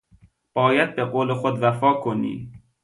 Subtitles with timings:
[0.53, 2.51] باید به قول خود وفا کنی!